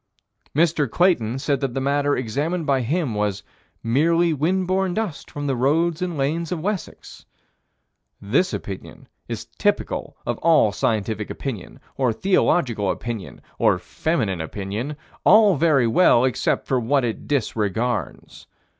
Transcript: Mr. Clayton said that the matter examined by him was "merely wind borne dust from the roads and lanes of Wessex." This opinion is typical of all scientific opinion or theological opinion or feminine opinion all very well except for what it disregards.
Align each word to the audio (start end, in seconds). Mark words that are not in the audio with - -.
Mr. 0.55 0.89
Clayton 0.89 1.37
said 1.37 1.59
that 1.59 1.75
the 1.75 1.79
matter 1.79 2.15
examined 2.17 2.65
by 2.65 2.81
him 2.81 3.13
was 3.13 3.43
"merely 3.83 4.33
wind 4.33 4.65
borne 4.65 4.95
dust 4.95 5.29
from 5.29 5.45
the 5.45 5.55
roads 5.55 6.01
and 6.01 6.17
lanes 6.17 6.51
of 6.51 6.59
Wessex." 6.59 7.23
This 8.19 8.51
opinion 8.51 9.07
is 9.27 9.45
typical 9.59 10.17
of 10.25 10.39
all 10.39 10.71
scientific 10.71 11.29
opinion 11.29 11.79
or 11.97 12.11
theological 12.13 12.89
opinion 12.89 13.41
or 13.59 13.77
feminine 13.77 14.41
opinion 14.41 14.97
all 15.23 15.55
very 15.55 15.85
well 15.85 16.25
except 16.25 16.65
for 16.65 16.79
what 16.79 17.05
it 17.05 17.27
disregards. 17.27 18.47